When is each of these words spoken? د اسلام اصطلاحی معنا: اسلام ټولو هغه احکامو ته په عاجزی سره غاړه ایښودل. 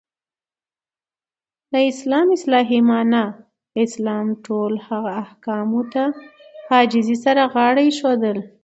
د 1.71 1.73
اسلام 1.91 2.27
اصطلاحی 2.35 2.79
معنا: 2.89 3.23
اسلام 3.85 4.25
ټولو 4.45 4.75
هغه 4.87 5.11
احکامو 5.23 5.81
ته 5.93 6.03
په 6.65 6.71
عاجزی 6.79 7.17
سره 7.25 7.41
غاړه 7.53 7.81
ایښودل. 7.85 8.37